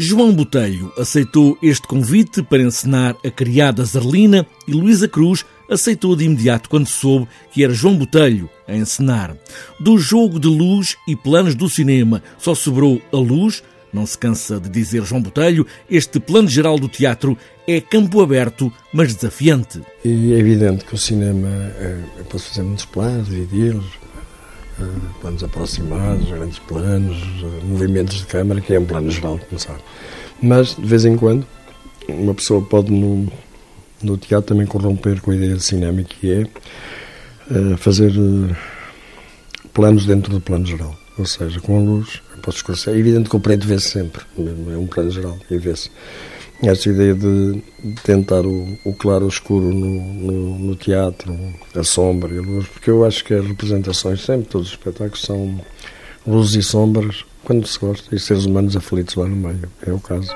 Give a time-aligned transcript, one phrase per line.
[0.00, 6.22] João Botelho aceitou este convite para encenar a criada Zerlina e Luísa Cruz aceitou de
[6.24, 9.36] imediato quando soube que era João Botelho a encenar.
[9.80, 14.60] Do jogo de luz e planos do cinema só sobrou a luz, não se cansa
[14.60, 17.36] de dizer João Botelho, este plano geral do teatro
[17.66, 19.82] é campo aberto, mas desafiante.
[20.04, 24.07] É evidente que o cinema, é, eu posso fazer muitos planos, dividi-los, eh,
[25.20, 29.80] planos aproximados, grandes planos, eh, movimentos de câmara, que é um plano geral, como sabe.
[30.42, 31.46] Mas, de vez em quando,
[32.08, 33.30] uma pessoa pode, no,
[34.02, 36.42] no teatro, também corromper com a ideia de cinema, que é
[37.54, 38.56] uh, fazer uh,
[39.72, 40.96] planos dentro do plano geral.
[41.18, 42.94] Ou seja, com a luz, posso escurecer.
[42.94, 45.90] É evidente que o preto vê-se sempre, é um plano geral, e vê-se
[46.62, 47.62] esta ideia de
[48.02, 51.36] tentar o, o claro escuro no, no, no, teatro,
[51.74, 55.22] a sombra e a luz, porque eu acho que as representações, sempre todos os espetáculos,
[55.22, 55.60] são
[56.26, 59.70] luzes e sombras, quando se gosta, e seres humanos aflitos lá no meio.
[59.86, 60.30] É o caso.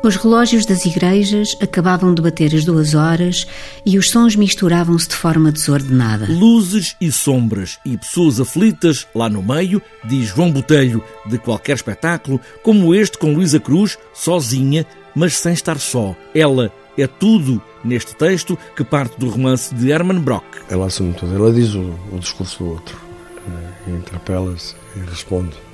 [0.00, 3.48] Os relógios das igrejas acabavam de bater as duas horas
[3.84, 6.26] e os sons misturavam-se de forma desordenada.
[6.30, 12.40] Luzes e sombras e pessoas aflitas lá no meio, diz João Botelho, de qualquer espetáculo,
[12.62, 16.14] como este com Luísa Cruz, sozinha, mas sem estar só.
[16.32, 20.44] Ela é tudo neste texto que parte do romance de Hermann Brock.
[20.70, 22.96] Ela assume tudo, ela diz o, o discurso do outro,
[23.48, 25.67] eh, interpela-se e responde.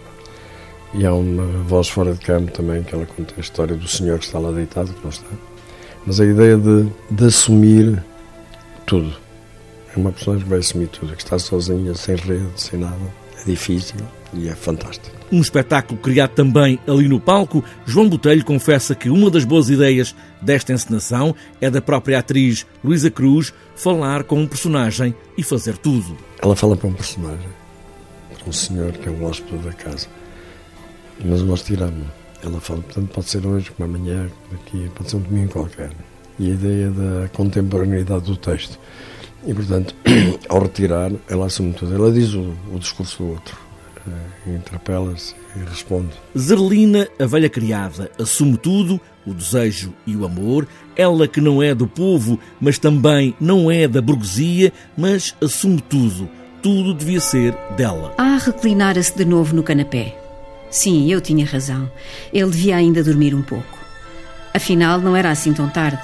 [0.96, 4.16] E há uma voz fora de campo também que ela conta a história do senhor
[4.20, 5.26] que está lá deitado, que não está.
[6.06, 8.00] Mas a ideia de, de assumir
[8.86, 9.12] tudo.
[9.94, 12.96] É uma personagem que vai assumir tudo, que está sozinha, sem rede, sem nada.
[13.40, 13.96] É difícil
[14.32, 15.14] e é fantástico.
[15.32, 20.14] Um espetáculo criado também ali no palco, João Botelho confessa que uma das boas ideias
[20.40, 26.16] desta encenação é da própria atriz Luísa Cruz falar com um personagem e fazer tudo.
[26.40, 27.48] Ela fala para um personagem,
[28.38, 30.06] para um senhor que é o hóspede da casa
[31.22, 32.06] mas nós tiramos.
[32.42, 35.90] Ela fala, portanto, pode ser hoje, como amanhã, daqui, pode ser um domingo qualquer.
[36.38, 38.78] E a ideia da contemporaneidade do texto.
[39.46, 39.94] E, portanto,
[40.48, 41.94] ao retirar, ela assume tudo.
[41.94, 43.56] Ela diz o, o discurso do outro,
[44.06, 46.10] uh, interpela-se e responde.
[46.36, 50.66] Zerlina, a velha criada, assume tudo, o desejo e o amor.
[50.96, 56.28] Ela que não é do povo, mas também não é da burguesia, mas assume tudo.
[56.62, 58.14] Tudo devia ser dela.
[58.18, 60.23] A reclinar-se de novo no canapé.
[60.74, 61.88] Sim, eu tinha razão.
[62.32, 63.78] Ele devia ainda dormir um pouco.
[64.52, 66.02] Afinal, não era assim tão tarde.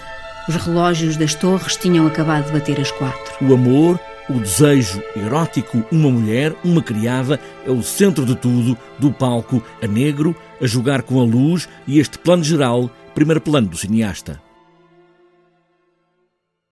[0.48, 3.44] Os relógios das torres tinham acabado de bater as quatro.
[3.44, 3.98] O amor,
[4.28, 9.88] o desejo erótico, uma mulher, uma criada, é o centro de tudo, do palco a
[9.88, 14.40] negro, a jogar com a luz e este plano geral, primeiro plano do cineasta.